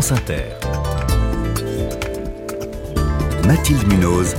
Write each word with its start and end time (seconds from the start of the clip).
France 0.00 0.12
Inter. 0.12 0.44
Mathilde 3.44 3.84
Munoz. 3.88 4.36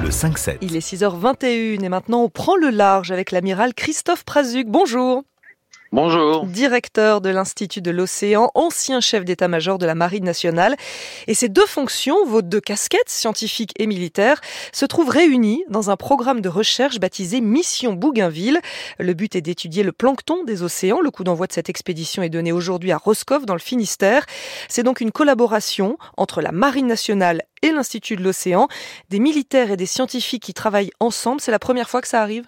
Le 0.00 0.08
5-7. 0.10 0.58
Il 0.60 0.76
est 0.76 0.94
6h21 0.94 1.82
et 1.82 1.88
maintenant 1.88 2.22
on 2.22 2.28
prend 2.28 2.54
le 2.54 2.70
large 2.70 3.10
avec 3.10 3.32
l'amiral 3.32 3.74
Christophe 3.74 4.22
Prazuc. 4.22 4.68
Bonjour. 4.68 5.24
Bonjour. 5.92 6.46
Directeur 6.46 7.20
de 7.20 7.30
l'Institut 7.30 7.82
de 7.82 7.90
l'Océan, 7.90 8.52
ancien 8.54 9.00
chef 9.00 9.24
d'état-major 9.24 9.76
de 9.76 9.86
la 9.86 9.96
Marine 9.96 10.22
nationale. 10.22 10.76
Et 11.26 11.34
ces 11.34 11.48
deux 11.48 11.66
fonctions, 11.66 12.24
vos 12.24 12.42
deux 12.42 12.60
casquettes, 12.60 13.08
scientifiques 13.08 13.72
et 13.76 13.88
militaires, 13.88 14.40
se 14.72 14.86
trouvent 14.86 15.08
réunies 15.08 15.64
dans 15.68 15.90
un 15.90 15.96
programme 15.96 16.42
de 16.42 16.48
recherche 16.48 17.00
baptisé 17.00 17.40
Mission 17.40 17.94
Bougainville. 17.94 18.60
Le 19.00 19.14
but 19.14 19.34
est 19.34 19.40
d'étudier 19.40 19.82
le 19.82 19.90
plancton 19.90 20.44
des 20.44 20.62
océans. 20.62 21.00
Le 21.00 21.10
coup 21.10 21.24
d'envoi 21.24 21.48
de 21.48 21.52
cette 21.52 21.68
expédition 21.68 22.22
est 22.22 22.28
donné 22.28 22.52
aujourd'hui 22.52 22.92
à 22.92 22.96
Roscoff 22.96 23.44
dans 23.44 23.54
le 23.54 23.58
Finistère. 23.60 24.26
C'est 24.68 24.84
donc 24.84 25.00
une 25.00 25.10
collaboration 25.10 25.98
entre 26.16 26.40
la 26.40 26.52
Marine 26.52 26.86
nationale 26.86 27.42
et 27.62 27.72
l'Institut 27.72 28.14
de 28.14 28.22
l'Océan. 28.22 28.68
Des 29.08 29.18
militaires 29.18 29.72
et 29.72 29.76
des 29.76 29.86
scientifiques 29.86 30.44
qui 30.44 30.54
travaillent 30.54 30.92
ensemble. 31.00 31.40
C'est 31.40 31.50
la 31.50 31.58
première 31.58 31.90
fois 31.90 32.00
que 32.00 32.08
ça 32.08 32.22
arrive? 32.22 32.44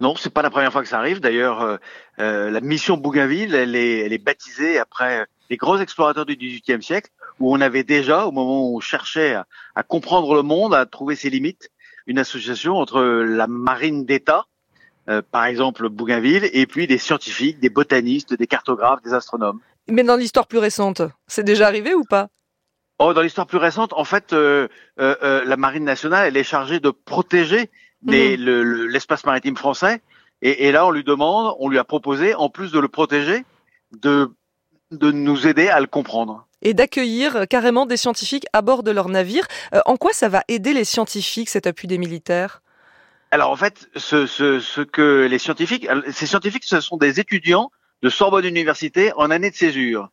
Non, 0.00 0.16
c'est 0.16 0.32
pas 0.32 0.42
la 0.42 0.50
première 0.50 0.72
fois 0.72 0.82
que 0.82 0.88
ça 0.88 0.98
arrive. 0.98 1.20
D'ailleurs, 1.20 1.60
euh, 1.60 1.76
euh, 2.18 2.50
la 2.50 2.60
mission 2.60 2.96
Bougainville, 2.96 3.54
elle 3.54 3.76
est, 3.76 3.98
elle 3.98 4.12
est 4.12 4.24
baptisée 4.24 4.78
après 4.78 5.26
les 5.50 5.56
grands 5.56 5.78
explorateurs 5.78 6.26
du 6.26 6.36
XVIIIe 6.36 6.82
siècle, 6.82 7.10
où 7.38 7.54
on 7.54 7.60
avait 7.60 7.84
déjà, 7.84 8.26
au 8.26 8.32
moment 8.32 8.70
où 8.70 8.76
on 8.76 8.80
cherchait 8.80 9.34
à, 9.34 9.46
à 9.74 9.82
comprendre 9.82 10.34
le 10.34 10.42
monde, 10.42 10.74
à 10.74 10.86
trouver 10.86 11.16
ses 11.16 11.28
limites, 11.28 11.70
une 12.06 12.18
association 12.18 12.76
entre 12.76 13.02
la 13.02 13.46
marine 13.46 14.04
d'État, 14.04 14.46
euh, 15.08 15.22
par 15.28 15.44
exemple 15.44 15.88
Bougainville, 15.88 16.48
et 16.52 16.66
puis 16.66 16.86
des 16.86 16.98
scientifiques, 16.98 17.58
des 17.58 17.70
botanistes, 17.70 18.34
des 18.34 18.46
cartographes, 18.46 19.02
des 19.02 19.12
astronomes. 19.12 19.60
Mais 19.88 20.02
dans 20.02 20.16
l'histoire 20.16 20.46
plus 20.46 20.58
récente, 20.58 21.02
c'est 21.26 21.42
déjà 21.42 21.66
arrivé 21.66 21.94
ou 21.94 22.04
pas? 22.04 22.28
Oh, 22.98 23.14
dans 23.14 23.22
l'histoire 23.22 23.46
plus 23.46 23.58
récente, 23.58 23.92
en 23.94 24.04
fait, 24.04 24.32
euh, 24.32 24.68
euh, 25.00 25.44
la 25.44 25.56
marine 25.56 25.84
nationale, 25.84 26.28
elle 26.28 26.36
est 26.36 26.44
chargée 26.44 26.80
de 26.80 26.90
protéger 26.90 27.70
Mhm. 28.02 28.14
l'espace 28.88 29.24
maritime 29.24 29.56
français. 29.56 30.00
Et, 30.42 30.68
et, 30.68 30.72
là, 30.72 30.86
on 30.86 30.90
lui 30.90 31.04
demande, 31.04 31.54
on 31.58 31.68
lui 31.68 31.78
a 31.78 31.84
proposé, 31.84 32.34
en 32.34 32.48
plus 32.48 32.72
de 32.72 32.78
le 32.78 32.88
protéger, 32.88 33.44
de, 33.92 34.30
de 34.90 35.10
nous 35.10 35.46
aider 35.46 35.68
à 35.68 35.80
le 35.80 35.86
comprendre. 35.86 36.46
Et 36.62 36.74
d'accueillir 36.74 37.46
carrément 37.48 37.86
des 37.86 37.96
scientifiques 37.96 38.46
à 38.52 38.62
bord 38.62 38.82
de 38.82 38.90
leur 38.90 39.08
navire. 39.08 39.46
Euh, 39.74 39.80
en 39.84 39.96
quoi 39.96 40.12
ça 40.12 40.28
va 40.28 40.42
aider 40.48 40.72
les 40.72 40.84
scientifiques, 40.84 41.48
cet 41.48 41.66
appui 41.66 41.88
des 41.88 41.98
militaires? 41.98 42.62
Alors 43.30 43.50
en 43.50 43.56
fait, 43.56 43.88
ce, 43.96 44.26
ce, 44.26 44.60
ce 44.60 44.80
que 44.80 45.26
les 45.30 45.38
scientifiques, 45.38 45.86
ces 46.10 46.26
scientifiques, 46.26 46.64
ce 46.64 46.80
sont 46.80 46.96
des 46.96 47.20
étudiants 47.20 47.70
de 48.02 48.08
Sorbonne 48.08 48.44
Université 48.44 49.12
en 49.14 49.30
année 49.30 49.50
de 49.50 49.54
césure, 49.54 50.08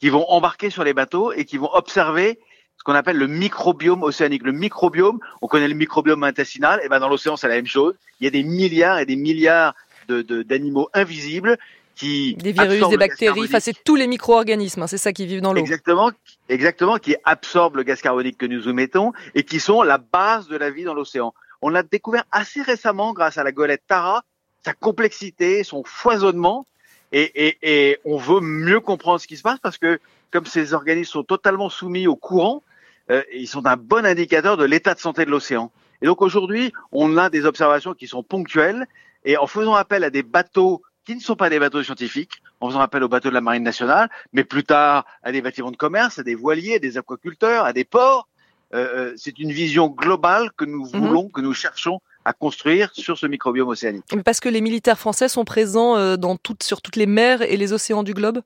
qui 0.00 0.10
vont 0.10 0.28
embarquer 0.28 0.68
sur 0.68 0.84
les 0.84 0.92
bateaux 0.92 1.32
et 1.32 1.44
qui 1.44 1.56
vont 1.56 1.70
observer 1.72 2.38
ce 2.80 2.84
qu'on 2.84 2.94
appelle 2.94 3.18
le 3.18 3.26
microbiome 3.26 4.02
océanique. 4.02 4.42
Le 4.42 4.52
microbiome, 4.52 5.20
on 5.42 5.48
connaît 5.48 5.68
le 5.68 5.74
microbiome 5.74 6.24
intestinal, 6.24 6.80
et 6.82 6.88
ben 6.88 6.98
dans 6.98 7.10
l'océan 7.10 7.36
c'est 7.36 7.46
la 7.46 7.56
même 7.56 7.66
chose. 7.66 7.94
Il 8.20 8.24
y 8.24 8.26
a 8.26 8.30
des 8.30 8.42
milliards 8.42 8.98
et 8.98 9.04
des 9.04 9.16
milliards 9.16 9.74
de 10.08 10.22
d'animaux 10.22 10.88
invisibles 10.94 11.58
qui 11.94 12.36
des 12.36 12.52
virus, 12.52 12.88
des 12.88 12.96
bactéries, 12.96 13.44
enfin 13.44 13.60
c'est 13.60 13.84
tous 13.84 13.96
les 13.96 14.06
micro-organismes, 14.06 14.80
hein, 14.80 14.86
c'est 14.86 14.96
ça 14.96 15.12
qui 15.12 15.26
vivent 15.26 15.42
dans 15.42 15.52
l'eau. 15.52 15.60
Exactement, 15.60 16.10
exactement, 16.48 16.96
qui 16.96 17.16
absorbent 17.24 17.76
le 17.76 17.82
gaz 17.82 18.00
carbonique 18.00 18.38
que 18.38 18.46
nous 18.46 18.66
émettons 18.66 19.12
et 19.34 19.42
qui 19.42 19.60
sont 19.60 19.82
la 19.82 19.98
base 19.98 20.48
de 20.48 20.56
la 20.56 20.70
vie 20.70 20.84
dans 20.84 20.94
l'océan. 20.94 21.34
On 21.60 21.68
l'a 21.68 21.82
découvert 21.82 22.24
assez 22.32 22.62
récemment 22.62 23.12
grâce 23.12 23.36
à 23.36 23.44
la 23.44 23.52
golette 23.52 23.82
Tara, 23.86 24.24
sa 24.64 24.72
complexité, 24.72 25.64
son 25.64 25.84
foisonnement, 25.84 26.66
et, 27.12 27.48
et, 27.48 27.58
et 27.60 27.98
on 28.06 28.16
veut 28.16 28.40
mieux 28.40 28.80
comprendre 28.80 29.20
ce 29.20 29.26
qui 29.26 29.36
se 29.36 29.42
passe 29.42 29.58
parce 29.58 29.76
que 29.76 30.00
comme 30.30 30.46
ces 30.46 30.72
organismes 30.72 31.12
sont 31.12 31.24
totalement 31.24 31.68
soumis 31.68 32.06
au 32.06 32.16
courant, 32.16 32.62
euh, 33.10 33.22
ils 33.34 33.48
sont 33.48 33.66
un 33.66 33.76
bon 33.76 34.06
indicateur 34.06 34.56
de 34.56 34.64
l'état 34.64 34.94
de 34.94 35.00
santé 35.00 35.24
de 35.24 35.30
l'océan. 35.30 35.70
Et 36.00 36.06
donc 36.06 36.22
aujourd'hui, 36.22 36.72
on 36.92 37.16
a 37.16 37.28
des 37.28 37.44
observations 37.44 37.92
qui 37.92 38.06
sont 38.06 38.22
ponctuelles 38.22 38.86
et 39.24 39.36
en 39.36 39.46
faisant 39.46 39.74
appel 39.74 40.04
à 40.04 40.10
des 40.10 40.22
bateaux 40.22 40.82
qui 41.04 41.14
ne 41.16 41.20
sont 41.20 41.36
pas 41.36 41.50
des 41.50 41.58
bateaux 41.58 41.82
scientifiques, 41.82 42.42
en 42.60 42.68
faisant 42.68 42.80
appel 42.80 43.02
aux 43.02 43.08
bateaux 43.08 43.30
de 43.30 43.34
la 43.34 43.40
marine 43.40 43.64
nationale, 43.64 44.08
mais 44.32 44.44
plus 44.44 44.64
tard 44.64 45.04
à 45.22 45.32
des 45.32 45.42
bâtiments 45.42 45.72
de 45.72 45.76
commerce, 45.76 46.18
à 46.18 46.22
des 46.22 46.34
voiliers, 46.34 46.76
à 46.76 46.78
des 46.78 46.98
aquaculteurs, 46.98 47.64
à 47.64 47.72
des 47.72 47.84
ports. 47.84 48.28
Euh, 48.72 48.88
euh 48.94 49.14
c'est 49.16 49.38
une 49.40 49.50
vision 49.50 49.88
globale 49.88 50.50
que 50.56 50.64
nous 50.64 50.84
mhm. 50.84 51.00
voulons, 51.00 51.28
que 51.28 51.40
nous 51.40 51.54
cherchons 51.54 52.00
à 52.24 52.32
construire 52.32 52.90
sur 52.92 53.18
ce 53.18 53.26
microbiome 53.26 53.68
océanique. 53.68 54.04
Parce 54.24 54.40
que 54.40 54.48
les 54.48 54.60
militaires 54.60 54.98
français 54.98 55.28
sont 55.28 55.44
présents 55.44 56.16
dans 56.18 56.36
toutes, 56.36 56.62
sur 56.62 56.82
toutes 56.82 56.96
les 56.96 57.06
mers 57.06 57.40
et 57.40 57.56
les 57.56 57.72
océans 57.72 58.02
du 58.02 58.12
globe? 58.12 58.42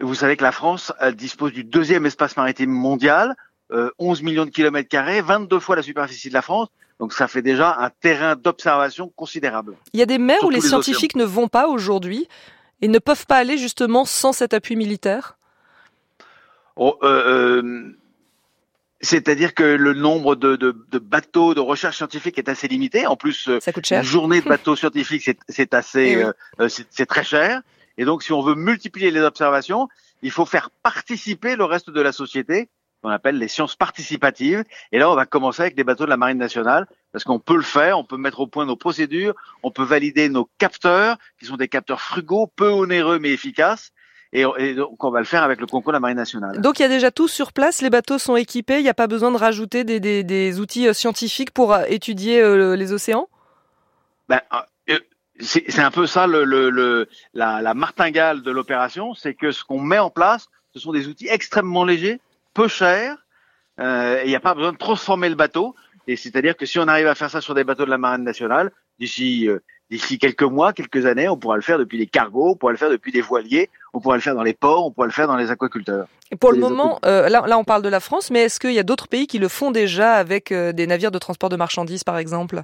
Vous 0.00 0.14
savez 0.14 0.36
que 0.36 0.42
la 0.42 0.52
France 0.52 0.92
dispose 1.14 1.52
du 1.52 1.64
deuxième 1.64 2.04
espace 2.04 2.36
maritime 2.36 2.70
mondial, 2.70 3.34
11 3.98 4.20
euh, 4.20 4.24
millions 4.24 4.44
de 4.44 4.50
kilomètres 4.50 4.88
carrés, 4.88 5.20
22 5.20 5.58
fois 5.60 5.76
la 5.76 5.82
superficie 5.82 6.28
de 6.28 6.34
la 6.34 6.42
France. 6.42 6.68
Donc 6.98 7.12
ça 7.12 7.28
fait 7.28 7.42
déjà 7.42 7.76
un 7.78 7.90
terrain 7.90 8.36
d'observation 8.36 9.10
considérable. 9.16 9.76
Il 9.92 10.00
y 10.00 10.02
a 10.02 10.06
des 10.06 10.18
mers 10.18 10.42
où 10.44 10.50
les, 10.50 10.60
scientifiques 10.60 11.16
ne 11.16 11.24
vont 11.24 11.48
pas 11.48 11.66
aujourd'hui 11.66 12.28
et 12.82 12.88
ne 12.88 12.98
peuvent 12.98 13.26
pas 13.26 13.36
aller 13.36 13.56
justement 13.56 14.04
sans 14.04 14.32
cet 14.32 14.52
appui 14.52 14.76
militaire? 14.76 15.36
Oh, 16.76 16.98
euh, 17.02 17.62
euh, 17.62 17.96
C'est-à-dire 19.00 19.54
que 19.54 19.62
le 19.62 19.94
nombre 19.94 20.34
de, 20.34 20.74
bateaux 20.98 21.54
de 21.54 21.60
recherche 21.60 21.96
scientifique 21.96 22.38
est 22.38 22.48
assez 22.48 22.68
limité. 22.68 23.06
En 23.06 23.16
plus, 23.16 23.48
une 23.90 24.02
journée 24.02 24.40
de 24.42 24.48
bateaux 24.48 24.76
scientifiques, 24.76 25.30
c'est 25.48 25.74
assez, 25.74 26.24
eh 26.58 26.68
c'est 26.68 27.06
très 27.06 27.24
cher. 27.24 27.62
Et 27.96 28.04
donc, 28.04 28.22
si 28.22 28.32
on 28.32 28.42
veut 28.42 28.54
multiplier 28.54 29.10
les 29.10 29.20
observations, 29.20 29.88
il 30.22 30.30
faut 30.30 30.46
faire 30.46 30.70
participer 30.82 31.56
le 31.56 31.64
reste 31.64 31.90
de 31.90 32.00
la 32.00 32.12
société 32.12 32.68
qu'on 33.02 33.10
appelle 33.10 33.38
les 33.38 33.48
sciences 33.48 33.76
participatives. 33.76 34.64
Et 34.92 34.98
là, 34.98 35.10
on 35.10 35.14
va 35.14 35.26
commencer 35.26 35.62
avec 35.62 35.74
des 35.74 35.84
bateaux 35.84 36.04
de 36.04 36.10
la 36.10 36.16
Marine 36.16 36.38
nationale, 36.38 36.86
parce 37.12 37.24
qu'on 37.24 37.38
peut 37.38 37.56
le 37.56 37.62
faire, 37.62 37.98
on 37.98 38.04
peut 38.04 38.16
mettre 38.16 38.40
au 38.40 38.46
point 38.46 38.66
nos 38.66 38.76
procédures, 38.76 39.34
on 39.62 39.70
peut 39.70 39.84
valider 39.84 40.28
nos 40.28 40.48
capteurs, 40.58 41.16
qui 41.38 41.46
sont 41.46 41.56
des 41.56 41.68
capteurs 41.68 42.00
frugaux, 42.00 42.46
peu 42.54 42.68
onéreux 42.68 43.18
mais 43.18 43.30
efficaces. 43.30 43.92
Et, 44.32 44.44
donc, 44.74 45.02
on 45.02 45.10
va 45.10 45.18
le 45.18 45.24
faire 45.24 45.42
avec 45.42 45.60
le 45.60 45.66
concours 45.66 45.90
de 45.90 45.96
la 45.96 46.00
Marine 46.00 46.16
nationale. 46.16 46.60
Donc, 46.60 46.78
il 46.78 46.82
y 46.82 46.84
a 46.84 46.88
déjà 46.88 47.10
tout 47.10 47.26
sur 47.26 47.52
place, 47.52 47.82
les 47.82 47.90
bateaux 47.90 48.18
sont 48.18 48.36
équipés, 48.36 48.78
il 48.78 48.84
n'y 48.84 48.88
a 48.88 48.94
pas 48.94 49.08
besoin 49.08 49.32
de 49.32 49.36
rajouter 49.36 49.82
des, 49.82 49.98
des, 49.98 50.22
des 50.22 50.60
outils 50.60 50.86
euh, 50.86 50.92
scientifiques 50.92 51.50
pour 51.50 51.72
euh, 51.74 51.82
étudier 51.88 52.40
euh, 52.40 52.76
les 52.76 52.92
océans? 52.92 53.28
Ben, 54.28 54.40
c'est 55.40 55.80
un 55.80 55.90
peu 55.90 56.06
ça 56.06 56.26
le, 56.26 56.44
le, 56.44 57.08
la, 57.34 57.62
la 57.62 57.74
martingale 57.74 58.42
de 58.42 58.50
l'opération, 58.50 59.14
c'est 59.14 59.34
que 59.34 59.50
ce 59.50 59.64
qu'on 59.64 59.80
met 59.80 59.98
en 59.98 60.10
place, 60.10 60.48
ce 60.74 60.78
sont 60.78 60.92
des 60.92 61.08
outils 61.08 61.28
extrêmement 61.28 61.84
légers, 61.84 62.20
peu 62.60 62.68
cher, 62.68 63.16
euh, 63.80 64.20
et 64.20 64.26
il 64.26 64.28
n'y 64.28 64.36
a 64.36 64.40
pas 64.40 64.54
besoin 64.54 64.72
de 64.72 64.76
transformer 64.76 65.30
le 65.30 65.34
bateau. 65.34 65.74
Et 66.06 66.16
c'est-à-dire 66.16 66.56
que 66.56 66.66
si 66.66 66.78
on 66.78 66.88
arrive 66.88 67.06
à 67.06 67.14
faire 67.14 67.30
ça 67.30 67.40
sur 67.40 67.54
des 67.54 67.64
bateaux 67.64 67.86
de 67.86 67.90
la 67.90 67.96
marine 67.96 68.24
nationale, 68.24 68.70
d'ici 68.98 69.48
euh, 69.48 69.60
d'ici 69.90 70.18
quelques 70.18 70.42
mois, 70.42 70.72
quelques 70.74 71.06
années, 71.06 71.28
on 71.28 71.38
pourra 71.38 71.56
le 71.56 71.62
faire 71.62 71.78
depuis 71.78 71.96
des 71.96 72.06
cargos, 72.06 72.50
on 72.50 72.56
pourra 72.56 72.72
le 72.72 72.78
faire 72.78 72.90
depuis 72.90 73.12
des 73.12 73.22
voiliers, 73.22 73.70
on 73.94 74.00
pourra 74.00 74.16
le 74.16 74.20
faire 74.20 74.34
dans 74.34 74.42
les 74.42 74.52
ports, 74.52 74.84
on 74.86 74.90
pourra 74.90 75.06
le 75.06 75.12
faire 75.12 75.26
dans 75.26 75.36
les 75.36 75.50
aquaculteurs. 75.50 76.06
Et 76.30 76.36
pour 76.36 76.52
le 76.52 76.58
moment, 76.58 77.00
euh, 77.06 77.28
là, 77.30 77.44
là, 77.46 77.56
on 77.58 77.64
parle 77.64 77.82
de 77.82 77.88
la 77.88 78.00
France, 78.00 78.30
mais 78.30 78.40
est-ce 78.40 78.60
qu'il 78.60 78.74
y 78.74 78.78
a 78.78 78.82
d'autres 78.82 79.08
pays 79.08 79.26
qui 79.26 79.38
le 79.38 79.48
font 79.48 79.70
déjà 79.70 80.12
avec 80.12 80.52
des 80.52 80.86
navires 80.86 81.10
de 81.10 81.18
transport 81.18 81.48
de 81.48 81.56
marchandises, 81.56 82.04
par 82.04 82.18
exemple? 82.18 82.62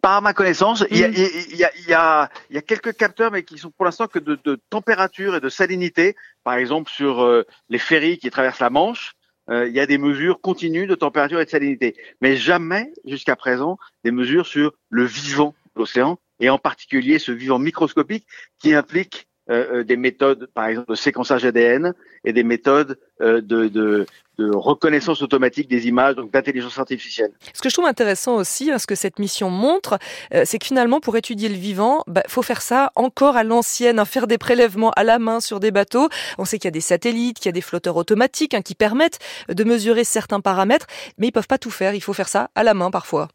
Par 0.00 0.22
ma 0.22 0.32
connaissance, 0.32 0.84
il 0.90 0.98
y, 0.98 1.04
a, 1.04 1.08
y 1.08 2.52
y 2.52 2.56
y 2.56 2.62
quelques 2.62 2.96
capteurs, 2.96 3.30
mais 3.30 3.42
qui 3.42 3.58
sont 3.58 3.70
pour 3.70 3.84
l'instant 3.84 4.06
que 4.06 4.18
de, 4.18 4.38
de, 4.44 4.58
température 4.70 5.36
et 5.36 5.40
de 5.40 5.48
salinité. 5.48 6.16
Par 6.44 6.54
exemple, 6.54 6.90
sur 6.90 7.22
euh, 7.22 7.44
les 7.68 7.78
ferries 7.78 8.18
qui 8.18 8.30
traversent 8.30 8.60
la 8.60 8.70
Manche, 8.70 9.16
euh, 9.50 9.68
il 9.68 9.74
y 9.74 9.80
a 9.80 9.86
des 9.86 9.98
mesures 9.98 10.40
continues 10.40 10.86
de 10.86 10.94
température 10.94 11.40
et 11.40 11.44
de 11.44 11.50
salinité, 11.50 11.96
mais 12.20 12.36
jamais 12.36 12.92
jusqu'à 13.04 13.36
présent 13.36 13.78
des 14.04 14.10
mesures 14.10 14.46
sur 14.46 14.72
le 14.88 15.04
vivant 15.04 15.54
de 15.74 15.80
l'océan 15.80 16.18
et 16.40 16.50
en 16.50 16.58
particulier 16.58 17.18
ce 17.18 17.32
vivant 17.32 17.58
microscopique 17.58 18.26
qui 18.58 18.74
implique 18.74 19.28
euh, 19.48 19.78
euh, 19.78 19.84
des 19.84 19.96
méthodes, 19.96 20.48
par 20.54 20.66
exemple, 20.66 20.90
de 20.90 20.96
séquençage 20.96 21.44
ADN 21.44 21.94
et 22.24 22.32
des 22.32 22.42
méthodes 22.42 22.98
euh, 23.20 23.40
de, 23.40 23.68
de, 23.68 24.04
de, 24.38 24.50
reconnaissance 24.52 25.22
automatique 25.22 25.68
des 25.68 25.86
images, 25.86 26.16
donc 26.16 26.32
d'intelligence 26.32 26.76
artificielle. 26.80 27.30
Ce 27.54 27.62
que 27.62 27.68
je 27.68 27.74
trouve 27.74 27.86
intéressant 27.86 28.34
aussi, 28.34 28.72
hein, 28.72 28.78
ce 28.80 28.88
que 28.88 28.96
cette 28.96 29.20
mission 29.20 29.48
montre, 29.48 29.98
c'est 30.44 30.58
que 30.58 30.66
finalement, 30.66 30.98
pour 30.98 31.16
étudier 31.16 31.48
le 31.48 31.54
vivant, 31.54 32.02
bah, 32.08 32.24
faut 32.26 32.42
faire 32.42 32.60
ça 32.60 32.90
encore 32.96 33.36
à 33.36 33.44
l'ancienne, 33.44 34.00
hein, 34.00 34.04
faire 34.04 34.26
des 34.26 34.36
prélèvements 34.36 34.90
à 34.96 35.04
la 35.04 35.20
main 35.20 35.38
sur 35.38 35.60
des 35.60 35.70
bateaux. 35.70 36.08
On 36.38 36.44
sait 36.44 36.58
qu'il 36.58 36.66
y 36.66 36.68
a 36.68 36.72
des 36.72 36.80
satellites, 36.80 37.38
qu'il 37.38 37.46
y 37.46 37.50
a 37.50 37.52
des 37.52 37.60
flotteurs 37.60 37.96
automatiques 37.96 38.52
hein, 38.52 38.62
qui 38.62 38.74
permettent 38.74 39.20
de 39.48 39.62
mesurer 39.62 40.02
certains 40.02 40.40
paramètres, 40.40 40.86
mais 41.18 41.28
ils 41.28 41.32
peuvent 41.32 41.46
pas 41.46 41.58
tout 41.58 41.70
faire. 41.70 41.94
Il 41.94 42.02
faut 42.02 42.14
faire 42.14 42.28
ça 42.28 42.50
à 42.56 42.64
la 42.64 42.74
main 42.74 42.90
parfois. 42.90 43.28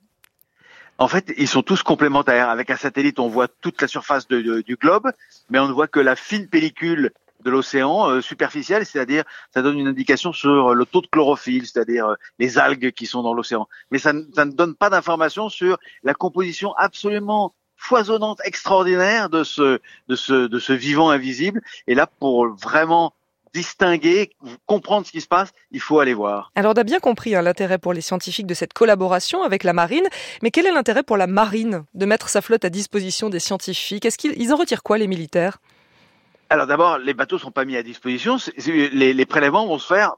En 1.01 1.07
fait, 1.07 1.33
ils 1.35 1.47
sont 1.47 1.63
tous 1.63 1.81
complémentaires. 1.81 2.49
Avec 2.49 2.69
un 2.69 2.75
satellite, 2.75 3.17
on 3.17 3.27
voit 3.27 3.47
toute 3.47 3.81
la 3.81 3.87
surface 3.87 4.27
du 4.27 4.77
globe, 4.79 5.11
mais 5.49 5.57
on 5.57 5.67
ne 5.67 5.73
voit 5.73 5.87
que 5.87 5.99
la 5.99 6.15
fine 6.15 6.47
pellicule 6.47 7.11
de 7.43 7.49
l'océan 7.49 8.07
euh, 8.07 8.21
superficiel, 8.21 8.85
c'est-à-dire 8.85 9.23
ça 9.51 9.63
donne 9.63 9.79
une 9.79 9.87
indication 9.87 10.31
sur 10.31 10.75
le 10.75 10.85
taux 10.85 11.01
de 11.01 11.07
chlorophylle, 11.07 11.65
c'est-à-dire 11.65 12.09
euh, 12.09 12.15
les 12.37 12.59
algues 12.59 12.91
qui 12.91 13.07
sont 13.07 13.23
dans 13.23 13.33
l'océan. 13.33 13.67
Mais 13.89 13.97
ça, 13.97 14.13
ça, 14.35 14.45
ne 14.45 14.51
donne 14.51 14.75
pas 14.75 14.91
d'informations 14.91 15.49
sur 15.49 15.79
la 16.03 16.13
composition 16.13 16.75
absolument 16.75 17.55
foisonnante 17.77 18.39
extraordinaire 18.43 19.31
de 19.31 19.43
ce, 19.43 19.79
de 20.07 20.15
ce, 20.15 20.45
de 20.45 20.59
ce 20.59 20.71
vivant 20.71 21.09
invisible. 21.09 21.63
Et 21.87 21.95
là, 21.95 22.05
pour 22.05 22.47
vraiment 22.49 23.15
distinguer, 23.53 24.31
comprendre 24.65 25.05
ce 25.05 25.11
qui 25.11 25.21
se 25.21 25.27
passe, 25.27 25.51
il 25.71 25.79
faut 25.79 25.99
aller 25.99 26.13
voir. 26.13 26.51
Alors 26.55 26.73
on 26.75 26.79
a 26.79 26.83
bien 26.83 26.99
compris 26.99 27.35
hein, 27.35 27.41
l'intérêt 27.41 27.77
pour 27.77 27.93
les 27.93 28.01
scientifiques 28.01 28.47
de 28.47 28.53
cette 28.53 28.73
collaboration 28.73 29.43
avec 29.43 29.63
la 29.63 29.73
marine, 29.73 30.05
mais 30.41 30.51
quel 30.51 30.65
est 30.65 30.71
l'intérêt 30.71 31.03
pour 31.03 31.17
la 31.17 31.27
marine 31.27 31.83
de 31.93 32.05
mettre 32.05 32.29
sa 32.29 32.41
flotte 32.41 32.65
à 32.65 32.69
disposition 32.69 33.29
des 33.29 33.39
scientifiques? 33.39 34.05
Est-ce 34.05 34.17
qu'ils 34.17 34.53
en 34.53 34.55
retirent 34.55 34.83
quoi 34.83 34.97
les 34.97 35.07
militaires? 35.07 35.57
Alors 36.49 36.67
d'abord, 36.67 36.97
les 36.97 37.13
bateaux 37.13 37.37
sont 37.37 37.51
pas 37.51 37.65
mis 37.65 37.77
à 37.77 37.83
disposition, 37.83 38.37
les, 38.65 39.13
les 39.13 39.25
prélèvements 39.25 39.67
vont 39.67 39.79
se 39.79 39.87
faire 39.87 40.15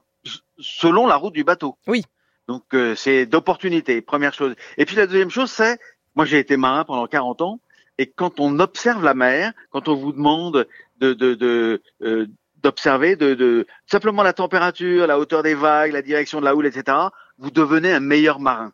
selon 0.58 1.06
la 1.06 1.16
route 1.16 1.34
du 1.34 1.44
bateau. 1.44 1.76
Oui. 1.86 2.04
Donc 2.48 2.62
euh, 2.74 2.94
c'est 2.94 3.26
d'opportunité, 3.26 4.00
première 4.00 4.34
chose. 4.34 4.54
Et 4.76 4.84
puis 4.84 4.96
la 4.96 5.06
deuxième 5.06 5.30
chose, 5.30 5.50
c'est, 5.50 5.78
moi 6.14 6.24
j'ai 6.24 6.38
été 6.38 6.56
marin 6.56 6.84
pendant 6.84 7.06
40 7.06 7.40
ans, 7.42 7.60
et 7.98 8.06
quand 8.06 8.40
on 8.40 8.58
observe 8.58 9.04
la 9.04 9.14
mer, 9.14 9.52
quand 9.70 9.88
on 9.88 9.94
vous 9.94 10.12
demande 10.12 10.66
de, 10.98 11.12
de, 11.12 11.34
de 11.34 11.82
euh, 12.02 12.26
d'observer 12.64 13.14
de, 13.14 13.34
de, 13.34 13.66
simplement 13.86 14.22
la 14.22 14.32
température, 14.32 15.06
la 15.06 15.18
hauteur 15.18 15.42
des 15.42 15.54
vagues, 15.54 15.92
la 15.92 16.02
direction 16.02 16.40
de 16.40 16.44
la 16.44 16.56
houle, 16.56 16.66
etc., 16.66 16.96
vous 17.38 17.50
devenez 17.50 17.92
un 17.92 18.00
meilleur 18.00 18.40
marin. 18.40 18.72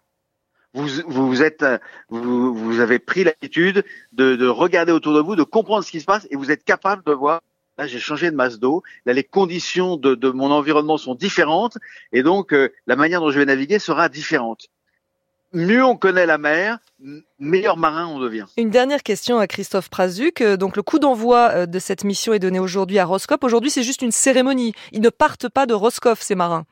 Vous, 0.72 0.87
vous 1.06 1.42
êtes, 1.42 1.64
vous, 2.08 2.54
vous 2.54 2.81
avez 2.81 3.00
pris 3.00 3.25
l'habitude 3.25 3.84
de, 4.12 4.37
de 4.37 4.46
regarder 4.46 4.92
autour 4.92 5.12
de 5.14 5.20
vous, 5.20 5.34
de 5.34 5.42
comprendre 5.42 5.84
ce 5.84 5.90
qui 5.90 6.00
se 6.00 6.06
passe, 6.06 6.28
et 6.31 6.37
vous 6.37 6.50
êtes 6.50 6.64
capable 6.64 7.02
de 7.04 7.12
voir 7.12 7.40
Là, 7.78 7.87
j'ai 7.87 7.98
changé 7.98 8.31
de 8.31 8.37
masse 8.37 8.58
d'eau. 8.58 8.82
Là, 9.06 9.14
les 9.14 9.25
conditions 9.25 9.96
de, 9.96 10.14
de, 10.14 10.28
mon 10.28 10.50
environnement 10.50 10.98
sont 10.98 11.14
différentes, 11.14 11.78
et 12.12 12.22
donc 12.22 12.52
euh, 12.52 12.69
la 12.87 12.94
manière 12.94 13.22
dont 13.22 13.31
je 13.31 13.38
vais 13.38 13.46
naviguer 13.46 13.78
sera 13.78 14.10
différente. 14.10 14.66
Mieux 15.52 15.85
on 15.85 15.97
connaît 15.97 16.26
la 16.26 16.38
mer, 16.38 16.79
meilleur 17.38 17.76
marin 17.76 18.06
on 18.06 18.20
devient. 18.20 18.47
Une 18.56 18.70
dernière 18.70 19.02
question 19.02 19.38
à 19.38 19.47
Christophe 19.47 19.91
Prazuc. 19.91 20.41
Euh, 20.41 20.56
donc 20.56 20.76
le 20.76 20.82
coup 20.82 20.99
d'envoi 20.99 21.50
euh, 21.50 21.67
de 21.67 21.79
cette 21.79 22.05
mission 22.05 22.32
est 22.32 22.38
donné 22.38 22.61
aujourd'hui 22.61 22.99
à 22.99 23.05
Roscoff. 23.05 23.43
Aujourd'hui, 23.43 23.70
c'est 23.70 23.82
juste 23.82 24.02
une 24.02 24.12
cérémonie. 24.12 24.75
Ils 24.93 25.00
ne 25.00 25.11
partent 25.11 25.49
pas 25.49 25.67
de 25.67 25.75
Roscoff, 25.75 26.23
ces 26.23 26.35
marins. 26.35 26.67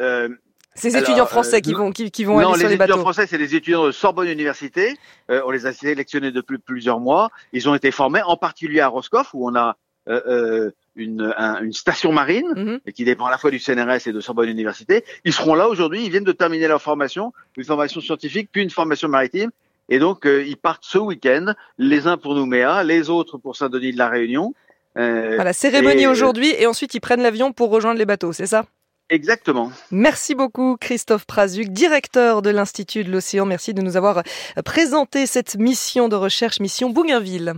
Euh, 0.00 0.28
ces 0.74 0.96
étudiants 0.96 1.26
français 1.26 1.56
euh, 1.56 1.60
qui 1.60 1.74
vont 1.74 1.90
qui, 1.90 2.10
qui 2.10 2.24
vont 2.24 2.38
aller 2.38 2.58
sur 2.58 2.68
les, 2.68 2.76
bateaux. 2.76 2.92
étudiants 2.92 3.02
français, 3.02 3.26
c'est 3.26 3.38
des 3.38 3.54
étudiants 3.54 3.86
de 3.86 3.92
Sorbonne 3.92 4.28
Université. 4.28 4.96
Euh, 5.30 5.42
on 5.44 5.50
les 5.50 5.66
a 5.66 5.72
sélectionnés 5.72 6.30
depuis 6.30 6.58
plusieurs 6.58 7.00
mois. 7.00 7.30
Ils 7.52 7.68
ont 7.68 7.74
été 7.74 7.90
formés, 7.90 8.22
en 8.22 8.36
particulier 8.36 8.80
à 8.80 8.88
Roscoff, 8.88 9.30
où 9.34 9.48
on 9.48 9.54
a 9.56 9.76
euh, 10.08 10.20
euh 10.26 10.70
une, 10.96 11.32
une, 11.62 11.72
station 11.72 12.12
marine 12.12 12.52
mhm. 12.54 12.92
qui 12.92 13.04
dépend 13.04 13.26
à 13.26 13.30
la 13.30 13.38
fois 13.38 13.50
du 13.50 13.58
CNRS 13.58 14.06
et 14.06 14.12
de 14.12 14.20
Sorbonne 14.20 14.48
Université. 14.48 15.04
Ils 15.24 15.32
seront 15.32 15.54
là 15.54 15.68
aujourd'hui. 15.68 16.04
Ils 16.04 16.10
viennent 16.10 16.24
de 16.24 16.32
terminer 16.32 16.68
leur 16.68 16.82
formation, 16.82 17.32
une 17.56 17.64
formation 17.64 18.00
scientifique, 18.00 18.50
puis 18.52 18.62
une 18.62 18.70
formation 18.70 19.08
maritime. 19.08 19.50
Et 19.88 19.98
donc, 19.98 20.26
euh, 20.26 20.44
ils 20.46 20.56
partent 20.56 20.84
ce 20.84 20.98
week-end, 20.98 21.54
les 21.78 22.06
uns 22.06 22.16
pour 22.16 22.34
Nouméa, 22.34 22.84
les 22.84 23.10
autres 23.10 23.38
pour 23.38 23.56
Saint-Denis 23.56 23.92
de 23.92 23.98
la 23.98 24.08
Réunion. 24.08 24.54
Euh, 24.96 25.34
voilà, 25.34 25.52
cérémonie 25.52 26.06
aujourd'hui, 26.06 26.52
et 26.58 26.66
ensuite 26.66 26.94
ils 26.94 27.00
prennent 27.00 27.22
l'avion 27.22 27.52
pour 27.52 27.70
rejoindre 27.70 27.98
les 27.98 28.06
bateaux, 28.06 28.32
c'est 28.32 28.46
ça? 28.46 28.64
Exactement. 29.08 29.72
Merci 29.90 30.36
beaucoup 30.36 30.76
Christophe 30.80 31.26
Prazuc, 31.26 31.68
directeur 31.68 32.42
de 32.42 32.50
l'Institut 32.50 33.02
de 33.02 33.10
l'Océan. 33.10 33.44
Merci 33.44 33.74
de 33.74 33.82
nous 33.82 33.96
avoir 33.96 34.22
présenté 34.64 35.26
cette 35.26 35.56
mission 35.56 36.08
de 36.08 36.14
recherche, 36.14 36.60
mission 36.60 36.90
Bougainville. 36.90 37.54